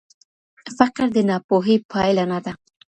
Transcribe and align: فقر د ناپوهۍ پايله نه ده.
فقر 0.77 1.07
د 1.15 1.17
ناپوهۍ 1.29 1.77
پايله 1.91 2.25
نه 2.31 2.39
ده. 2.45 2.53